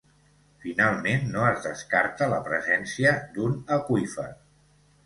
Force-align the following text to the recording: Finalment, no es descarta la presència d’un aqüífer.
Finalment, 0.63 1.27
no 1.35 1.43
es 1.49 1.61
descarta 1.67 2.31
la 2.33 2.41
presència 2.49 3.17
d’un 3.39 3.57
aqüífer. 3.79 4.31